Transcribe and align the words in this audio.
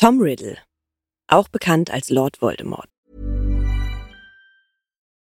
Tom 0.00 0.18
Riddle, 0.18 0.56
auch 1.30 1.48
bekannt 1.48 1.90
als 1.90 2.08
Lord 2.08 2.38
Voldemort. 2.38 2.88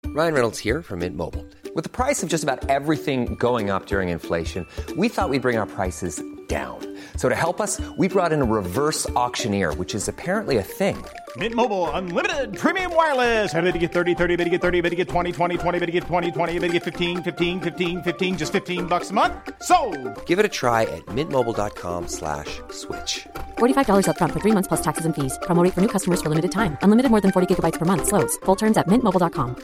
Ryan 0.06 0.34
Reynolds 0.34 0.60
here 0.60 0.82
from 0.82 1.00
Mint 1.00 1.16
Mobile. 1.16 1.44
With 1.74 1.82
the 1.82 1.90
price 1.90 2.22
of 2.22 2.28
just 2.28 2.44
about 2.44 2.70
everything 2.70 3.34
going 3.34 3.70
up 3.70 3.86
during 3.86 4.08
inflation, 4.08 4.64
we 4.96 5.08
thought 5.08 5.30
we'd 5.30 5.42
bring 5.42 5.58
our 5.58 5.66
prices 5.66 6.22
down. 6.46 6.78
So 7.16 7.28
to 7.28 7.34
help 7.34 7.60
us, 7.60 7.80
we 7.98 8.06
brought 8.06 8.32
in 8.32 8.40
a 8.40 8.44
reverse 8.44 9.10
auctioneer, 9.16 9.74
which 9.74 9.96
is 9.96 10.06
apparently 10.06 10.58
a 10.58 10.62
thing. 10.62 11.04
Mint 11.36 11.56
Mobile 11.56 11.90
unlimited 11.90 12.56
premium 12.56 12.94
wireless. 12.94 13.52
Ready 13.52 13.72
to 13.72 13.78
get 13.78 13.92
30, 13.92 14.14
30, 14.14 14.36
bit 14.36 14.44
to 14.44 14.50
get 14.50 14.60
30, 14.60 14.80
bit 14.80 14.90
to 14.90 14.96
get 14.96 15.08
20, 15.08 15.32
20, 15.32 15.58
20, 15.58 15.78
bit 15.80 15.86
to 15.86 15.92
get 15.92 16.04
20, 16.04 16.30
20, 16.30 16.58
bit 16.60 16.68
to 16.68 16.72
get 16.74 16.84
15, 16.84 17.24
15, 17.24 17.60
15, 17.60 18.02
15 18.02 18.38
just 18.38 18.52
15 18.52 18.86
bucks 18.86 19.10
a 19.10 19.12
month. 19.12 19.34
So, 19.60 19.90
Give 20.26 20.38
it 20.38 20.44
a 20.44 20.48
try 20.48 20.84
at 20.84 21.04
mintmobile.com/switch. 21.06 23.28
slash 23.58 23.84
$45 23.86 24.06
upfront 24.08 24.32
for 24.32 24.40
three 24.40 24.52
months 24.52 24.68
plus 24.68 24.82
taxes 24.82 25.04
and 25.06 25.14
fees. 25.14 25.38
Promo 25.42 25.62
rate 25.62 25.74
for 25.74 25.80
new 25.80 25.88
customers 25.88 26.22
for 26.22 26.28
limited 26.28 26.50
time. 26.50 26.76
Unlimited 26.82 27.10
more 27.10 27.20
than 27.20 27.32
40 27.32 27.54
gigabytes 27.54 27.78
per 27.78 27.84
month. 27.84 28.06
Slows. 28.06 28.38
Full 28.44 28.56
terms 28.56 28.76
at 28.76 28.86
mintmobile.com. 28.86 29.56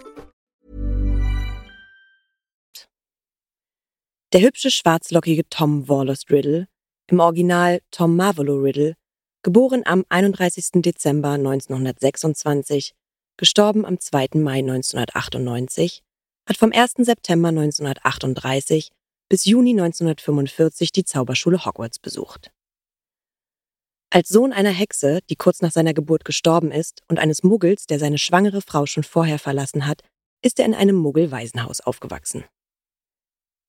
Der 4.35 4.41
hübsche 4.43 4.73
schwarzlockige 4.73 5.49
Tom 5.49 5.89
Wallace 5.89 6.25
Riddle, 6.29 6.67
im 7.07 7.21
Original 7.21 7.81
Tom 7.93 8.17
Marvolo 8.17 8.57
Riddle, 8.57 8.97
geboren 9.45 9.87
am 9.87 10.05
31. 10.09 10.83
Dezember 10.83 11.35
1926, 11.35 12.95
gestorben 13.37 13.87
am 13.87 14.01
2. 14.01 14.31
Mai 14.35 14.59
1998, 14.59 16.03
hat 16.49 16.57
vom 16.57 16.73
1. 16.73 16.95
September 16.99 17.51
1938 17.51 18.91
bis 19.29 19.45
Juni 19.45 19.71
1945 19.71 20.91
die 20.91 21.05
Zauberschule 21.05 21.65
Hogwarts 21.65 22.01
besucht. 22.01 22.54
Als 24.15 24.29
Sohn 24.29 24.53
einer 24.53 24.71
Hexe, 24.71 25.19
die 25.29 25.35
kurz 25.35 25.61
nach 25.61 25.73
seiner 25.73 25.93
Geburt 25.93 26.25
gestorben 26.25 26.71
ist, 26.71 27.03
und 27.09 27.19
eines 27.19 27.43
Muggels, 27.43 27.87
der 27.87 27.99
seine 27.99 28.19
schwangere 28.19 28.63
Frau 28.63 28.87
schon 28.87 29.03
vorher 29.03 29.41
verlassen 29.41 29.89
hat, 29.89 30.03
ist 30.41 30.61
er 30.61 30.67
in 30.67 30.75
einem 30.75 30.95
Muggel-Waisenhaus 30.95 31.81
aufgewachsen. 31.81 32.45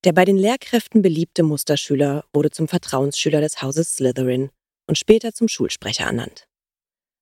Der 0.03 0.13
bei 0.13 0.23
den 0.23 0.37
Lehrkräften 0.37 1.01
beliebte 1.01 1.41
Musterschüler 1.41 2.25
wurde 2.31 2.51
zum 2.51 2.67
Vertrauensschüler 2.67 3.41
des 3.41 3.63
Hauses 3.63 3.95
Slytherin 3.95 4.51
und 4.87 4.99
später 4.99 5.33
zum 5.33 5.47
Schulsprecher 5.47 6.03
ernannt. 6.03 6.45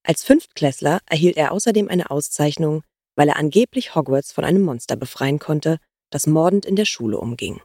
Als 0.05 0.25
Fünftklässler 0.25 0.99
erhielt 1.05 1.37
er 1.37 1.53
außerdem 1.53 1.87
eine 1.87 2.11
Auszeichnung, 2.11 2.83
weil 3.15 3.29
er 3.29 3.37
angeblich 3.37 3.95
Hogwarts 3.95 4.33
von 4.33 4.43
einem 4.43 4.63
Monster 4.63 4.97
befreien 4.97 5.39
konnte, 5.39 5.77
das 6.09 6.27
mordend 6.27 6.65
in 6.65 6.75
der 6.75 6.83
Schule 6.83 7.17
umging. 7.17 7.61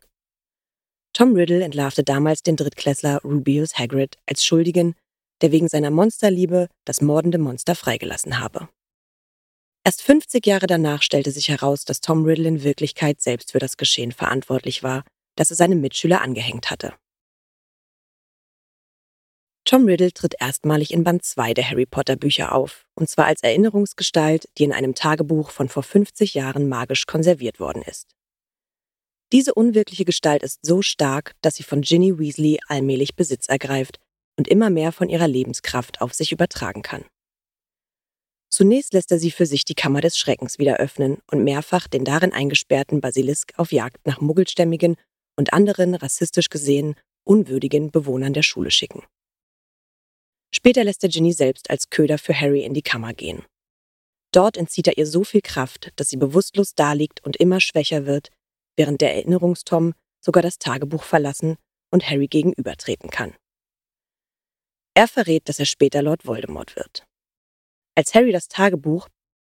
Tom 1.13 1.35
Riddle 1.35 1.65
entlarvte 1.65 2.05
damals 2.05 2.45
den 2.45 2.55
Drittklässler 2.55 3.23
Rubius 3.25 3.77
Hagrid 3.77 4.19
als 4.25 4.45
Schuldigen, 4.45 4.95
der 5.43 5.53
wegen 5.53 5.69
seiner 5.69 5.91
Monsterliebe 5.91 6.69
das 6.85 7.01
mordende 7.01 7.39
Monster 7.39 7.75
freigelassen 7.75 8.41
habe. 8.41 8.69
Erst 9.85 10.03
50 10.03 10.45
Jahre 10.47 10.67
danach 10.67 11.03
stellte 11.03 11.31
sich 11.31 11.49
heraus, 11.49 11.85
dass 11.85 12.01
Tom 12.01 12.25
Riddle 12.25 12.49
in 12.49 12.63
Wirklichkeit 12.63 13.21
selbst 13.21 13.53
für 13.53 13.59
das 13.59 13.77
Geschehen 13.77 14.13
verantwortlich 14.13 14.83
war, 14.83 15.05
das 15.37 15.51
er 15.51 15.57
seinem 15.57 15.81
Mitschüler 15.81 16.21
angehängt 16.21 16.71
hatte. 16.71 16.93
Tom 19.65 19.87
Riddle 19.87 20.13
tritt 20.13 20.35
erstmalig 20.41 20.93
in 20.93 21.05
Band 21.05 21.25
2 21.25 21.55
der 21.55 21.71
Harry 21.71 21.87
Potter 21.87 22.17
Bücher 22.17 22.55
auf, 22.55 22.87
und 22.95 23.09
zwar 23.09 23.27
als 23.27 23.43
Erinnerungsgestalt, 23.43 24.49
die 24.59 24.65
in 24.65 24.73
einem 24.73 24.95
Tagebuch 24.95 25.51
von 25.51 25.69
vor 25.69 25.83
50 25.83 26.35
Jahren 26.35 26.69
magisch 26.69 27.07
konserviert 27.07 27.61
worden 27.61 27.83
ist. 27.83 28.15
Diese 29.33 29.55
unwirkliche 29.55 30.07
Gestalt 30.07 30.43
ist 30.43 30.61
so 30.65 30.81
stark, 30.81 31.35
dass 31.43 31.57
sie 31.57 31.63
von 31.63 31.83
Ginny 31.83 32.19
Weasley 32.19 32.61
allmählich 32.67 33.15
Besitz 33.15 33.49
ergreift 33.49 34.01
und 34.39 34.49
immer 34.49 34.71
mehr 34.71 34.93
von 34.93 35.09
ihrer 35.09 35.29
Lebenskraft 35.29 36.01
auf 36.01 36.15
sich 36.15 36.33
übertragen 36.33 36.83
kann. 36.83 37.05
Zunächst 38.51 38.95
lässt 38.95 39.13
er 39.13 39.19
sie 39.19 39.31
für 39.31 39.45
sich 39.45 39.65
die 39.65 39.75
Kammer 39.75 40.01
des 40.01 40.17
Schreckens 40.17 40.59
wieder 40.59 40.77
öffnen 40.77 41.19
und 41.31 41.45
mehrfach 41.45 41.87
den 41.87 42.05
darin 42.05 42.33
eingesperrten 42.33 43.01
Basilisk 43.01 43.53
auf 43.59 43.73
Jagd 43.73 44.07
nach 44.07 44.21
muggelstämmigen 44.21 44.97
und 45.37 45.53
anderen 45.53 45.95
rassistisch 45.95 46.49
gesehen 46.49 46.95
unwürdigen 47.25 47.91
Bewohnern 47.91 48.33
der 48.33 48.43
Schule 48.43 48.71
schicken. 48.71 49.05
Später 50.55 50.83
lässt 50.83 51.03
er 51.03 51.11
Ginny 51.11 51.35
selbst 51.35 51.69
als 51.69 51.91
Köder 51.91 52.17
für 52.17 52.39
Harry 52.39 52.63
in 52.63 52.73
die 52.73 52.83
Kammer 52.83 53.13
gehen. 53.13 53.45
Dort 54.33 54.57
entzieht 54.57 54.87
er 54.87 54.97
ihr 54.97 55.07
so 55.07 55.25
viel 55.25 55.43
Kraft, 55.43 55.93
dass 55.97 56.09
sie 56.09 56.17
bewusstlos 56.17 56.75
daliegt 56.75 57.23
und 57.25 57.37
immer 57.37 57.61
schwächer 57.61 58.07
wird, 58.07 58.31
während 58.77 59.01
der 59.03 59.15
Erinnerungstom 59.15 59.93
sogar 60.25 60.43
das 60.43 60.59
Tagebuch 60.59 61.03
verlassen 61.03 61.57
und 61.91 62.09
Harry 62.09 62.29
gegenübertreten 62.29 63.11
kann. 63.11 63.35
Er 64.99 65.07
verrät, 65.07 65.49
dass 65.49 65.61
er 65.61 65.65
später 65.65 66.03
Lord 66.03 66.27
Voldemort 66.27 66.75
wird. 66.75 67.07
Als 67.95 68.15
Harry 68.17 68.33
das 68.33 68.49
Tagebuch 68.49 69.07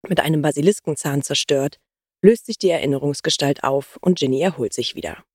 mit 0.08 0.22
einem 0.22 0.42
Basiliskenzahn 0.42 1.22
zerstört, 1.22 1.82
löst 2.22 2.46
sich 2.46 2.58
die 2.58 2.70
Erinnerungsgestalt 2.70 3.62
auf 3.66 3.98
und 4.00 4.20
Ginny 4.20 4.40
erholt 4.40 4.72
sich 4.72 4.96
wieder. 4.96 5.26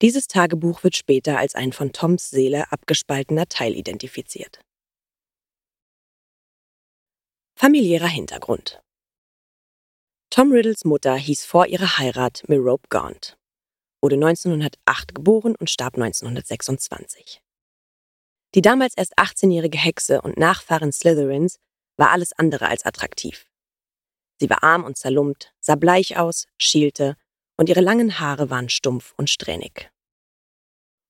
Dieses 0.00 0.26
Tagebuch 0.26 0.84
wird 0.84 0.96
später 0.96 1.36
als 1.36 1.54
ein 1.54 1.74
von 1.74 1.92
Toms 1.92 2.30
Seele 2.30 2.72
abgespaltener 2.72 3.46
Teil 3.46 3.74
identifiziert. 3.74 4.58
Familiärer 7.56 8.08
Hintergrund 8.08 8.80
Tom 10.30 10.50
Riddles 10.50 10.86
Mutter 10.86 11.14
hieß 11.14 11.44
vor 11.44 11.66
ihrer 11.66 11.98
Heirat 11.98 12.44
Merope 12.48 12.88
Gaunt, 12.88 13.36
wurde 14.00 14.14
1908 14.14 15.14
geboren 15.14 15.56
und 15.56 15.68
starb 15.68 15.96
1926. 15.96 17.42
Die 18.54 18.62
damals 18.62 18.94
erst 18.96 19.18
18-jährige 19.18 19.78
Hexe 19.78 20.22
und 20.22 20.38
Nachfahrin 20.38 20.92
Slytherins 20.92 21.58
war 21.96 22.10
alles 22.10 22.32
andere 22.32 22.68
als 22.68 22.84
attraktiv. 22.84 23.46
Sie 24.40 24.48
war 24.48 24.62
arm 24.62 24.84
und 24.84 24.96
zerlumpt, 24.96 25.52
sah 25.60 25.74
bleich 25.74 26.16
aus, 26.16 26.46
schielte 26.58 27.16
und 27.56 27.68
ihre 27.68 27.80
langen 27.80 28.20
Haare 28.20 28.50
waren 28.50 28.68
stumpf 28.68 29.12
und 29.16 29.28
strähnig. 29.28 29.90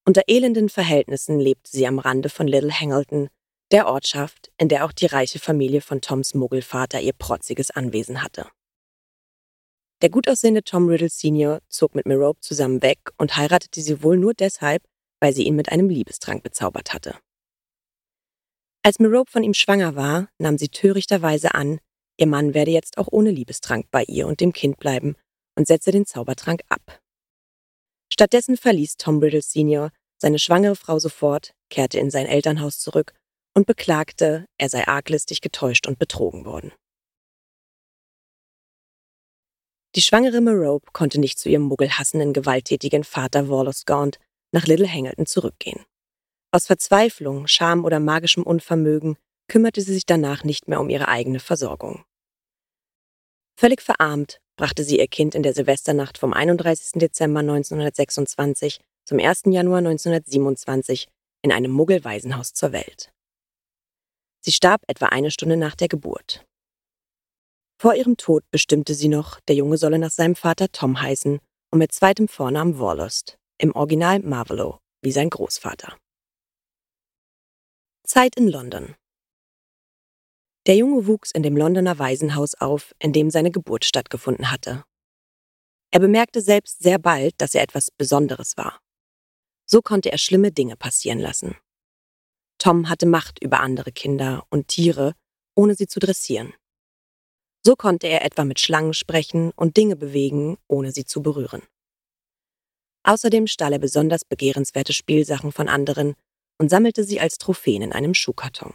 Unter 0.06 0.22
elenden 0.26 0.71
Verhältnissen 0.71 1.38
lebte 1.38 1.71
sie 1.71 1.87
am 1.87 1.99
Rande 1.99 2.31
von 2.31 2.49
Little 2.49 2.72
Hangleton, 2.72 3.28
der 3.70 3.87
Ortschaft, 3.87 4.50
in 4.56 4.70
der 4.70 4.87
auch 4.87 4.93
die 4.93 5.06
reiche 5.06 5.38
Familie 5.38 5.82
von 5.82 6.00
Toms 6.00 6.32
Muggelvater 6.32 7.00
ihr 7.00 7.12
protziges 7.12 7.70
Anwesen 7.70 8.22
hatte. 8.22 8.47
Der 10.00 10.09
gut 10.09 10.28
aussehende 10.28 10.65
Tom 10.65 10.88
Riddle 10.88 11.10
Sr. 11.10 11.60
zog 11.69 11.94
mit 11.94 12.06
Merope 12.06 12.41
zusammen 12.41 12.81
weg 12.81 12.99
und 13.19 13.37
heiratete 13.37 13.82
sie 13.82 14.03
wohl 14.03 14.16
nur 14.16 14.32
deshalb, 14.32 14.82
weil 15.20 15.34
sie 15.34 15.43
ihn 15.43 15.56
mit 15.56 15.70
einem 15.70 15.91
Liebestrank 15.91 16.43
bezaubert 16.43 16.94
hatte. 16.94 17.19
Als 18.83 18.99
Merope 18.99 19.31
von 19.31 19.43
ihm 19.43 19.55
schwanger 19.55 19.97
war, 19.97 20.28
nahm 20.39 20.56
sie 20.56 20.69
törichterweise 20.69 21.55
an, 21.55 21.81
ihr 22.16 22.27
Mann 22.27 22.55
werde 22.55 22.71
jetzt 22.71 22.99
auch 22.99 23.09
ohne 23.11 23.31
Liebestrank 23.31 23.87
bei 23.91 24.05
ihr 24.05 24.27
und 24.27 24.41
dem 24.41 24.53
Kind 24.53 24.78
bleiben 24.78 25.16
und 25.56 25.66
setze 25.66 25.91
den 25.91 26.06
Zaubertrank 26.06 26.62
ab. 26.69 27.00
Stattdessen 28.12 28.56
verließ 28.56 28.97
Tom 28.97 29.19
Riddle 29.19 29.43
Sr. 29.43 29.91
seine 30.20 30.38
schwangere 30.38 30.76
Frau 30.76 30.99
sofort, 30.99 31.53
kehrte 31.70 31.99
in 31.99 32.11
sein 32.11 32.26
Elternhaus 32.26 32.79
zurück 32.79 33.14
und 33.55 33.67
beklagte, 33.67 34.47
er 34.56 34.69
sei 34.69 34.87
arglistig 34.87 35.41
getäuscht 35.41 35.87
und 35.87 35.99
betrogen 35.99 36.44
worden. 36.44 36.73
Die 39.97 40.03
schwangere 40.03 40.41
Merope 40.41 40.91
konnte 40.93 41.19
nicht 41.19 41.38
zu 41.38 41.49
ihrem 41.49 41.62
muggelhassenden, 41.62 42.32
gewalttätigen 42.32 43.05
Vater 43.05 43.49
Wallace 43.49 43.85
Gaunt 43.85 44.19
nach 44.53 44.67
Little 44.67 44.91
Hangleton 44.91 45.26
zurückgehen. 45.26 45.85
Aus 46.50 46.67
Verzweiflung, 46.67 47.47
Scham 47.47 47.85
oder 47.85 48.00
magischem 48.00 48.43
Unvermögen 48.43 49.17
kümmerte 49.49 49.83
sie 49.83 49.93
sich 49.93 50.06
danach 50.06 50.45
nicht 50.45 50.67
mehr 50.67 50.81
um 50.81 50.89
ihre 50.89 51.09
eigene 51.09 51.41
Versorgung. 51.41 52.05
Völlig 53.59 53.83
verarmt 53.83 54.41
brachte 54.56 54.83
sie 54.83 54.99
ihr 54.99 55.09
Kind 55.09 55.35
in 55.35 55.43
der 55.43 55.53
Silvesternacht 55.53 56.17
vom 56.17 56.33
31. 56.33 57.00
Dezember 57.00 57.41
1926 57.41 58.81
zum 59.05 59.19
1. 59.19 59.43
Januar 59.47 59.79
1927 59.79 61.09
in 61.43 61.53
einem 61.53 61.71
Muggelwaisenhaus 61.71 62.55
zur 62.55 62.73
Welt. 62.73 63.12
Sie 64.41 64.53
starb 64.53 64.83
etwa 64.87 65.06
eine 65.06 65.31
Stunde 65.31 65.56
nach 65.56 65.75
der 65.75 65.89
Geburt. 65.89 66.47
Vor 67.81 67.94
ihrem 67.94 68.17
Tod 68.17 68.43
bestimmte 68.51 68.94
sie 68.94 69.09
noch, 69.09 69.39
der 69.41 69.56
Junge 69.56 69.77
solle 69.77 69.99
nach 69.99 70.11
seinem 70.11 70.35
Vater 70.35 70.69
Tom 70.73 71.01
heißen 71.01 71.41
und 71.71 71.79
mit 71.79 71.93
zweitem 71.93 72.27
Vornamen 72.27 72.79
Warlost, 72.79 73.39
im 73.59 73.75
Original 73.75 74.21
Marvolo, 74.21 74.79
wie 75.03 75.12
sein 75.12 75.31
Großvater. 75.31 75.97
Zeit 78.19 78.35
in 78.35 78.49
London. 78.49 78.97
Der 80.67 80.75
Junge 80.75 81.06
wuchs 81.06 81.31
in 81.31 81.44
dem 81.44 81.56
Londoner 81.56 82.00
Waisenhaus 82.00 82.56
auf, 82.56 82.93
in 82.99 83.12
dem 83.12 83.31
seine 83.31 83.53
Geburt 83.53 83.85
stattgefunden 83.85 84.50
hatte. 84.50 84.82
Er 85.93 86.00
bemerkte 86.00 86.41
selbst 86.41 86.82
sehr 86.82 86.99
bald, 86.99 87.35
dass 87.38 87.55
er 87.55 87.62
etwas 87.62 87.93
Besonderes 87.93 88.56
war. 88.56 88.81
So 89.67 89.82
konnte 89.82 90.11
er 90.11 90.19
schlimme 90.19 90.50
Dinge 90.50 90.76
passieren 90.76 91.20
lassen. 91.20 91.55
Tom 92.59 92.88
hatte 92.88 93.06
Macht 93.06 93.41
über 93.41 93.61
andere 93.61 93.93
Kinder 93.93 94.44
und 94.50 94.67
Tiere, 94.67 95.12
ohne 95.55 95.76
sie 95.76 95.87
zu 95.87 96.00
dressieren. 96.00 96.53
So 97.65 97.76
konnte 97.76 98.09
er 98.09 98.25
etwa 98.25 98.44
mit 98.44 98.59
Schlangen 98.59 98.94
sprechen 98.94 99.53
und 99.53 99.76
Dinge 99.76 99.94
bewegen, 99.94 100.59
ohne 100.67 100.91
sie 100.91 101.05
zu 101.05 101.23
berühren. 101.23 101.62
Außerdem 103.05 103.47
stahl 103.47 103.75
er 103.75 103.79
besonders 103.79 104.25
begehrenswerte 104.25 104.93
Spielsachen 104.93 105.53
von 105.53 105.69
anderen 105.69 106.17
und 106.58 106.69
sammelte 106.69 107.05
sie 107.05 107.20
als 107.20 107.38
Trophäen 107.38 107.82
in 107.82 107.93
einem 107.93 108.14
Schuhkarton. 108.14 108.75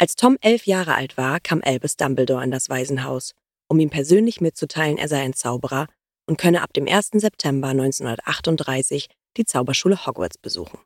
Als 0.00 0.14
Tom 0.14 0.38
elf 0.40 0.66
Jahre 0.66 0.94
alt 0.94 1.16
war, 1.16 1.40
kam 1.40 1.60
Albus 1.64 1.96
Dumbledore 1.96 2.44
in 2.44 2.50
das 2.50 2.68
Waisenhaus, 2.68 3.34
um 3.68 3.80
ihm 3.80 3.90
persönlich 3.90 4.40
mitzuteilen, 4.40 4.96
er 4.96 5.08
sei 5.08 5.22
ein 5.22 5.34
Zauberer 5.34 5.88
und 6.26 6.38
könne 6.38 6.62
ab 6.62 6.72
dem 6.72 6.86
1. 6.86 7.10
September 7.14 7.68
1938 7.68 9.08
die 9.36 9.44
Zauberschule 9.44 10.06
Hogwarts 10.06 10.38
besuchen. 10.38 10.78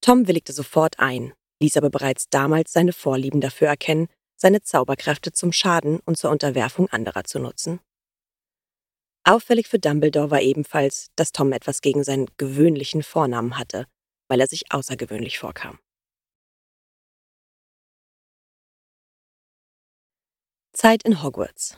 Tom 0.00 0.26
willigte 0.26 0.52
sofort 0.52 0.98
ein, 0.98 1.32
ließ 1.60 1.76
aber 1.76 1.90
bereits 1.90 2.28
damals 2.30 2.72
seine 2.72 2.92
Vorlieben 2.92 3.40
dafür 3.40 3.68
erkennen, 3.68 4.08
seine 4.36 4.62
Zauberkräfte 4.62 5.32
zum 5.32 5.52
Schaden 5.52 6.00
und 6.00 6.16
zur 6.16 6.30
Unterwerfung 6.30 6.88
anderer 6.88 7.24
zu 7.24 7.38
nutzen. 7.38 7.80
Auffällig 9.24 9.68
für 9.68 9.78
Dumbledore 9.78 10.30
war 10.30 10.40
ebenfalls, 10.40 11.08
dass 11.14 11.32
Tom 11.32 11.52
etwas 11.52 11.82
gegen 11.82 12.04
seinen 12.04 12.26
gewöhnlichen 12.38 13.02
Vornamen 13.02 13.58
hatte, 13.58 13.86
weil 14.28 14.40
er 14.40 14.46
sich 14.46 14.72
außergewöhnlich 14.72 15.38
vorkam. 15.38 15.78
Zeit 20.72 21.02
in 21.02 21.22
Hogwarts 21.22 21.76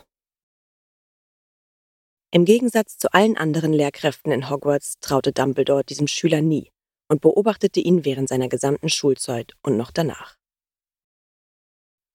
Im 2.31 2.45
Gegensatz 2.45 2.99
zu 2.99 3.13
allen 3.13 3.37
anderen 3.37 3.73
Lehrkräften 3.73 4.31
in 4.31 4.49
Hogwarts 4.49 5.01
traute 5.01 5.33
Dumbledore 5.33 5.83
diesem 5.83 6.07
Schüler 6.07 6.41
nie 6.41 6.71
und 7.09 7.21
beobachtete 7.21 7.81
ihn 7.81 8.05
während 8.05 8.29
seiner 8.29 8.49
gesamten 8.49 8.89
Schulzeit 8.89 9.55
und 9.63 9.77
noch 9.77 9.91
danach. 9.91 10.37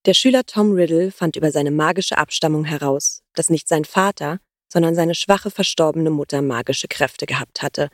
Der 0.05 0.13
Schüler 0.13 0.45
Tom 0.45 0.71
Riddle 0.71 1.11
fand 1.11 1.35
über 1.35 1.51
seine 1.51 1.71
magische 1.71 2.17
Abstammung 2.17 2.63
heraus, 2.63 3.23
dass 3.33 3.49
nicht 3.49 3.67
sein 3.67 3.83
Vater, 3.83 4.39
sondern 4.71 4.95
seine 4.95 5.15
schwache 5.15 5.51
verstorbene 5.51 6.09
Mutter 6.09 6.41
magische 6.41 6.87
Kräfte 6.87 7.25
gehabt 7.25 7.61
hatte 7.61 7.89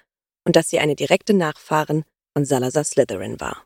und 0.45 0.55
dass 0.55 0.69
sie 0.69 0.79
eine 0.79 0.95
direkte 0.95 1.33
Nachfahrin 1.33 2.03
von 2.33 2.45
Salazar 2.45 2.83
Slytherin 2.83 3.39
war. 3.39 3.65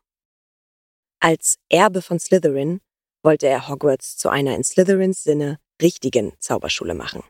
Als 1.20 1.58
Erbe 1.70 2.02
von 2.02 2.20
Slytherin 2.20 2.82
wollte 3.24 3.48
er 3.48 3.68
Hogwarts 3.68 4.18
zu 4.18 4.30
einer 4.30 4.56
in 4.56 4.64
Slytherins 4.64 5.24
Sinne 5.24 5.60
richtigen 5.82 6.34
Zauberschule 6.40 6.94
machen. 6.94 7.24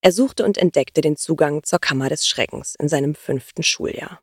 Er 0.00 0.12
suchte 0.12 0.44
und 0.44 0.58
entdeckte 0.58 1.00
den 1.00 1.16
Zugang 1.16 1.64
zur 1.64 1.80
Kammer 1.80 2.08
des 2.08 2.26
Schreckens 2.26 2.76
in 2.76 2.88
seinem 2.88 3.14
fünften 3.14 3.64
Schuljahr, 3.64 4.20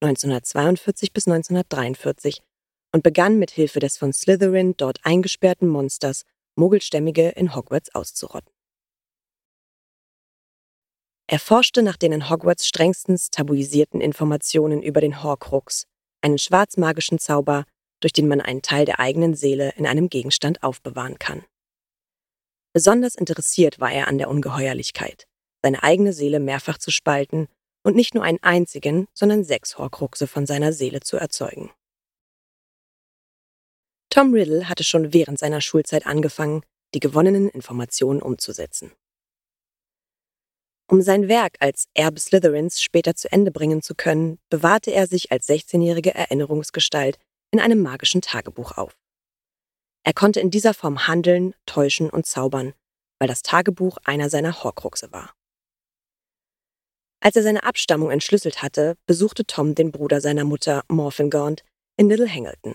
1942 0.00 1.12
bis 1.12 1.26
1943, 1.26 2.42
und 2.92 3.02
begann 3.02 3.38
mit 3.38 3.50
Hilfe 3.50 3.80
des 3.80 3.98
von 3.98 4.12
Slytherin 4.12 4.76
dort 4.76 5.00
eingesperrten 5.04 5.68
Monsters 5.68 6.24
Muggelstämmige 6.56 7.30
in 7.30 7.54
Hogwarts 7.54 7.94
auszurotten. 7.94 8.53
Er 11.26 11.38
forschte 11.38 11.82
nach 11.82 11.96
den 11.96 12.12
in 12.12 12.28
Hogwarts 12.28 12.66
strengstens 12.66 13.30
tabuisierten 13.30 14.00
Informationen 14.00 14.82
über 14.82 15.00
den 15.00 15.22
Horcrux, 15.22 15.86
einen 16.20 16.38
schwarzmagischen 16.38 17.18
Zauber, 17.18 17.64
durch 18.00 18.12
den 18.12 18.28
man 18.28 18.40
einen 18.40 18.60
Teil 18.60 18.84
der 18.84 19.00
eigenen 19.00 19.34
Seele 19.34 19.72
in 19.76 19.86
einem 19.86 20.10
Gegenstand 20.10 20.62
aufbewahren 20.62 21.18
kann. 21.18 21.44
Besonders 22.74 23.14
interessiert 23.14 23.80
war 23.80 23.92
er 23.92 24.08
an 24.08 24.18
der 24.18 24.28
Ungeheuerlichkeit, 24.28 25.26
seine 25.62 25.82
eigene 25.82 26.12
Seele 26.12 26.40
mehrfach 26.40 26.76
zu 26.76 26.90
spalten 26.90 27.48
und 27.82 27.96
nicht 27.96 28.14
nur 28.14 28.24
einen 28.24 28.42
einzigen, 28.42 29.06
sondern 29.14 29.44
sechs 29.44 29.78
Horcruxe 29.78 30.26
von 30.26 30.44
seiner 30.44 30.72
Seele 30.72 31.00
zu 31.00 31.16
erzeugen. 31.16 31.70
Tom 34.10 34.34
Riddle 34.34 34.68
hatte 34.68 34.84
schon 34.84 35.12
während 35.12 35.38
seiner 35.38 35.60
Schulzeit 35.60 36.06
angefangen, 36.06 36.62
die 36.94 37.00
gewonnenen 37.00 37.48
Informationen 37.48 38.22
umzusetzen. 38.22 38.92
Um 40.86 41.00
sein 41.00 41.28
Werk 41.28 41.56
als 41.60 41.88
Erbe 41.94 42.20
Slytherins 42.20 42.82
später 42.82 43.14
zu 43.14 43.32
Ende 43.32 43.50
bringen 43.50 43.80
zu 43.80 43.94
können, 43.94 44.38
bewahrte 44.50 44.90
er 44.90 45.06
sich 45.06 45.32
als 45.32 45.48
16-jährige 45.48 46.14
Erinnerungsgestalt 46.14 47.18
in 47.50 47.60
einem 47.60 47.80
magischen 47.80 48.20
Tagebuch 48.20 48.76
auf. 48.76 48.96
Er 50.04 50.12
konnte 50.12 50.40
in 50.40 50.50
dieser 50.50 50.74
Form 50.74 51.06
handeln, 51.06 51.54
täuschen 51.64 52.10
und 52.10 52.26
zaubern, 52.26 52.74
weil 53.18 53.28
das 53.28 53.42
Tagebuch 53.42 53.96
einer 54.04 54.28
seiner 54.28 54.62
Horcruxe 54.62 55.10
war. 55.12 55.34
Als 57.20 57.36
er 57.36 57.42
seine 57.42 57.64
Abstammung 57.64 58.10
entschlüsselt 58.10 58.60
hatte, 58.60 58.96
besuchte 59.06 59.46
Tom 59.46 59.74
den 59.74 59.92
Bruder 59.92 60.20
seiner 60.20 60.44
Mutter, 60.44 60.84
Morphin 60.88 61.30
Gaunt, 61.30 61.64
in 61.96 62.10
Little 62.10 62.30
Hangleton. 62.30 62.74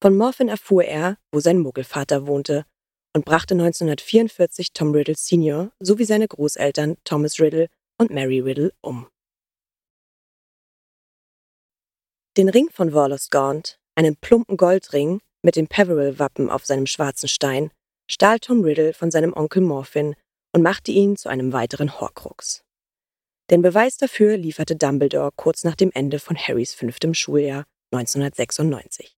Von 0.00 0.16
Morphin 0.16 0.48
erfuhr 0.48 0.84
er, 0.84 1.16
wo 1.32 1.40
sein 1.40 1.58
Muggelvater 1.58 2.28
wohnte 2.28 2.64
und 3.12 3.24
brachte 3.24 3.54
1944 3.54 4.72
Tom 4.72 4.92
Riddle 4.92 5.16
Sr. 5.16 5.72
sowie 5.80 6.04
seine 6.04 6.28
Großeltern 6.28 6.96
Thomas 7.04 7.40
Riddle 7.40 7.68
und 7.98 8.10
Mary 8.10 8.40
Riddle 8.40 8.72
um. 8.80 9.08
Den 12.36 12.48
Ring 12.48 12.70
von 12.70 12.94
Wallace 12.94 13.30
Gaunt, 13.30 13.78
einen 13.96 14.16
plumpen 14.16 14.56
Goldring 14.56 15.20
mit 15.42 15.56
dem 15.56 15.66
Peveril-Wappen 15.66 16.48
auf 16.48 16.64
seinem 16.64 16.86
schwarzen 16.86 17.28
Stein, 17.28 17.70
stahl 18.08 18.38
Tom 18.38 18.62
Riddle 18.62 18.94
von 18.94 19.10
seinem 19.10 19.32
Onkel 19.32 19.62
Morphin 19.62 20.14
und 20.52 20.62
machte 20.62 20.92
ihn 20.92 21.16
zu 21.16 21.28
einem 21.28 21.52
weiteren 21.52 22.00
Horcrux. 22.00 22.62
Den 23.50 23.62
Beweis 23.62 23.96
dafür 23.96 24.36
lieferte 24.36 24.76
Dumbledore 24.76 25.32
kurz 25.34 25.64
nach 25.64 25.74
dem 25.74 25.90
Ende 25.92 26.20
von 26.20 26.36
Harrys 26.36 26.72
fünftem 26.72 27.14
Schuljahr 27.14 27.64
1996. 27.92 29.16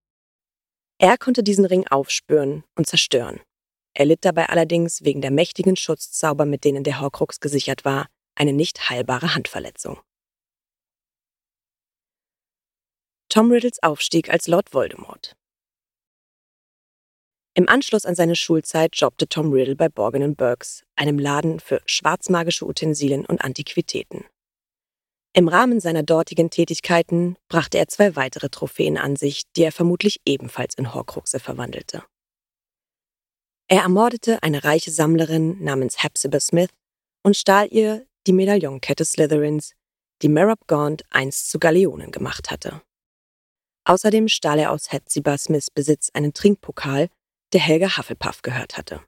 Er 0.98 1.18
konnte 1.18 1.42
diesen 1.42 1.66
Ring 1.66 1.86
aufspüren 1.88 2.64
und 2.76 2.86
zerstören 2.86 3.40
er 3.94 4.06
litt 4.06 4.24
dabei 4.24 4.48
allerdings 4.48 5.04
wegen 5.04 5.20
der 5.20 5.30
mächtigen 5.30 5.76
Schutzzauber, 5.76 6.46
mit 6.46 6.64
denen 6.64 6.84
der 6.84 7.00
Horcrux 7.00 7.40
gesichert 7.40 7.84
war, 7.84 8.08
eine 8.34 8.52
nicht 8.52 8.88
heilbare 8.88 9.34
Handverletzung. 9.34 10.00
Tom 13.28 13.50
Riddles 13.50 13.82
Aufstieg 13.82 14.30
als 14.30 14.46
Lord 14.46 14.74
Voldemort. 14.74 15.36
Im 17.54 17.68
Anschluss 17.68 18.06
an 18.06 18.14
seine 18.14 18.34
Schulzeit 18.36 18.96
jobbte 18.96 19.28
Tom 19.28 19.52
Riddle 19.52 19.76
bei 19.76 19.90
Borgen 19.90 20.34
Burkes, 20.36 20.84
einem 20.96 21.18
Laden 21.18 21.60
für 21.60 21.82
schwarzmagische 21.84 22.66
Utensilien 22.66 23.26
und 23.26 23.42
Antiquitäten. 23.42 24.24
Im 25.34 25.48
Rahmen 25.48 25.80
seiner 25.80 26.02
dortigen 26.02 26.50
Tätigkeiten 26.50 27.36
brachte 27.48 27.78
er 27.78 27.88
zwei 27.88 28.16
weitere 28.16 28.48
Trophäen 28.48 28.98
an 28.98 29.16
sich, 29.16 29.44
die 29.56 29.64
er 29.64 29.72
vermutlich 29.72 30.20
ebenfalls 30.26 30.74
in 30.74 30.94
Horcruxe 30.94 31.40
verwandelte. 31.40 32.04
Er 33.72 33.84
ermordete 33.84 34.42
eine 34.42 34.64
reiche 34.64 34.90
Sammlerin 34.90 35.64
namens 35.64 36.02
Hepzibah 36.02 36.40
Smith 36.40 36.68
und 37.22 37.38
stahl 37.38 37.68
ihr 37.70 38.06
die 38.26 38.34
Medaillonkette 38.34 39.02
Slytherins, 39.02 39.72
die 40.20 40.28
Merop 40.28 40.66
Gaunt 40.66 41.04
einst 41.08 41.50
zu 41.50 41.58
Galeonen 41.58 42.10
gemacht 42.10 42.50
hatte. 42.50 42.82
Außerdem 43.86 44.28
stahl 44.28 44.58
er 44.58 44.72
aus 44.72 44.92
Hepzibah 44.92 45.38
Smiths 45.38 45.70
Besitz 45.70 46.10
einen 46.12 46.34
Trinkpokal, 46.34 47.08
der 47.54 47.60
Helga 47.60 47.96
Hufflepuff 47.96 48.42
gehört 48.42 48.76
hatte. 48.76 49.00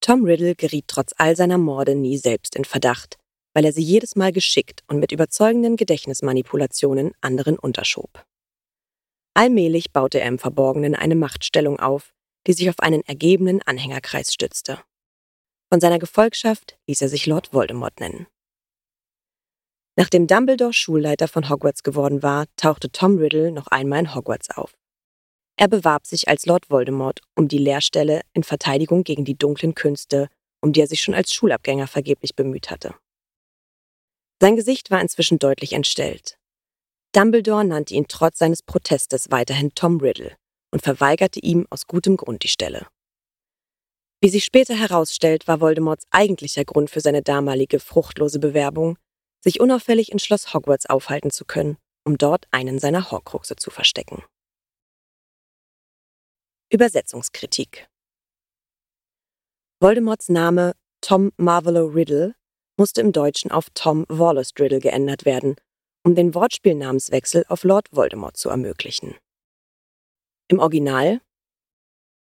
Tom 0.00 0.24
Riddle 0.24 0.54
geriet 0.54 0.84
trotz 0.86 1.12
all 1.18 1.34
seiner 1.34 1.58
Morde 1.58 1.96
nie 1.96 2.16
selbst 2.16 2.54
in 2.54 2.64
Verdacht, 2.64 3.18
weil 3.54 3.64
er 3.64 3.72
sie 3.72 3.82
jedes 3.82 4.14
Mal 4.14 4.30
geschickt 4.30 4.84
und 4.86 5.00
mit 5.00 5.10
überzeugenden 5.10 5.74
Gedächtnismanipulationen 5.74 7.10
anderen 7.22 7.58
unterschob. 7.58 8.24
Allmählich 9.34 9.90
baute 9.90 10.20
er 10.20 10.28
im 10.28 10.38
Verborgenen 10.38 10.94
eine 10.94 11.16
Machtstellung 11.16 11.80
auf, 11.80 12.14
die 12.46 12.52
sich 12.52 12.68
auf 12.68 12.80
einen 12.80 13.02
ergebenen 13.02 13.62
Anhängerkreis 13.62 14.32
stützte. 14.32 14.82
Von 15.70 15.80
seiner 15.80 15.98
Gefolgschaft 15.98 16.78
ließ 16.86 17.02
er 17.02 17.08
sich 17.08 17.26
Lord 17.26 17.52
Voldemort 17.52 17.98
nennen. 18.00 18.26
Nachdem 19.96 20.26
Dumbledore 20.26 20.72
Schulleiter 20.72 21.28
von 21.28 21.48
Hogwarts 21.50 21.82
geworden 21.82 22.22
war, 22.22 22.46
tauchte 22.56 22.90
Tom 22.90 23.18
Riddle 23.18 23.52
noch 23.52 23.66
einmal 23.68 24.00
in 24.00 24.14
Hogwarts 24.14 24.50
auf. 24.50 24.74
Er 25.56 25.68
bewarb 25.68 26.06
sich 26.06 26.28
als 26.28 26.46
Lord 26.46 26.70
Voldemort 26.70 27.20
um 27.36 27.46
die 27.46 27.58
Lehrstelle 27.58 28.22
in 28.32 28.42
Verteidigung 28.42 29.04
gegen 29.04 29.24
die 29.24 29.36
dunklen 29.36 29.74
Künste, 29.74 30.28
um 30.60 30.72
die 30.72 30.80
er 30.80 30.86
sich 30.86 31.02
schon 31.02 31.14
als 31.14 31.32
Schulabgänger 31.32 31.86
vergeblich 31.86 32.34
bemüht 32.34 32.70
hatte. 32.70 32.94
Sein 34.40 34.56
Gesicht 34.56 34.90
war 34.90 35.00
inzwischen 35.00 35.38
deutlich 35.38 35.72
entstellt. 35.74 36.38
Dumbledore 37.12 37.64
nannte 37.64 37.94
ihn 37.94 38.08
trotz 38.08 38.38
seines 38.38 38.62
Protestes 38.62 39.30
weiterhin 39.30 39.74
Tom 39.74 40.00
Riddle, 40.00 40.36
und 40.72 40.82
verweigerte 40.82 41.38
ihm 41.40 41.66
aus 41.70 41.86
gutem 41.86 42.16
Grund 42.16 42.42
die 42.42 42.48
Stelle. 42.48 42.86
Wie 44.20 44.28
sich 44.28 44.44
später 44.44 44.74
herausstellt, 44.74 45.48
war 45.48 45.60
Voldemorts 45.60 46.06
eigentlicher 46.10 46.64
Grund 46.64 46.90
für 46.90 47.00
seine 47.00 47.22
damalige 47.22 47.80
fruchtlose 47.80 48.38
Bewerbung, 48.38 48.96
sich 49.40 49.60
unauffällig 49.60 50.12
in 50.12 50.18
Schloss 50.18 50.54
Hogwarts 50.54 50.86
aufhalten 50.86 51.30
zu 51.30 51.44
können, 51.44 51.76
um 52.04 52.18
dort 52.18 52.46
einen 52.52 52.78
seiner 52.78 53.10
Horcruxe 53.10 53.56
zu 53.56 53.70
verstecken. 53.70 54.22
Übersetzungskritik 56.70 57.88
Voldemorts 59.80 60.28
Name 60.28 60.74
Tom 61.00 61.32
Marvolo 61.36 61.86
Riddle 61.86 62.34
musste 62.78 63.00
im 63.00 63.12
Deutschen 63.12 63.50
auf 63.50 63.66
Tom 63.74 64.06
Wallace 64.08 64.52
Riddle 64.58 64.78
geändert 64.78 65.24
werden, 65.24 65.56
um 66.04 66.14
den 66.14 66.34
Wortspielnamenswechsel 66.34 67.44
auf 67.48 67.64
Lord 67.64 67.88
Voldemort 67.90 68.36
zu 68.36 68.48
ermöglichen. 68.48 69.16
Im 70.52 70.58
Original 70.58 71.22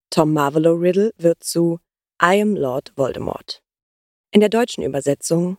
Tom 0.08 0.32
Marvolo 0.32 0.72
Riddle 0.72 1.12
wird 1.18 1.44
zu 1.44 1.78
I 2.22 2.40
am 2.40 2.56
Lord 2.56 2.90
Voldemort. 2.96 3.62
In 4.30 4.40
der 4.40 4.48
deutschen 4.48 4.82
Übersetzung 4.82 5.58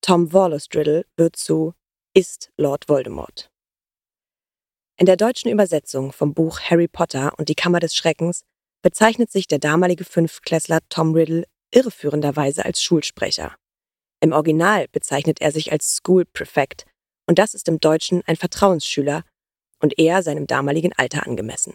Tom 0.00 0.32
Wallace 0.32 0.68
Riddle 0.72 1.06
wird 1.16 1.34
zu 1.34 1.74
Ist 2.14 2.52
Lord 2.56 2.88
Voldemort. 2.88 3.50
In 4.96 5.06
der 5.06 5.16
deutschen 5.16 5.50
Übersetzung 5.50 6.12
vom 6.12 6.34
Buch 6.34 6.60
Harry 6.60 6.86
Potter 6.86 7.36
und 7.36 7.48
die 7.48 7.56
Kammer 7.56 7.80
des 7.80 7.96
Schreckens 7.96 8.44
bezeichnet 8.80 9.32
sich 9.32 9.48
der 9.48 9.58
damalige 9.58 10.04
Fünftklässler 10.04 10.78
Tom 10.90 11.14
Riddle 11.14 11.48
irreführenderweise 11.74 12.64
als 12.64 12.80
Schulsprecher. 12.80 13.56
Im 14.20 14.30
Original 14.30 14.86
bezeichnet 14.92 15.40
er 15.40 15.50
sich 15.50 15.72
als 15.72 15.96
School 15.96 16.26
Prefect 16.26 16.86
und 17.26 17.40
das 17.40 17.54
ist 17.54 17.66
im 17.66 17.80
Deutschen 17.80 18.22
ein 18.26 18.36
Vertrauensschüler 18.36 19.24
und 19.80 19.98
eher 19.98 20.22
seinem 20.22 20.46
damaligen 20.46 20.92
Alter 20.92 21.26
angemessen. 21.26 21.74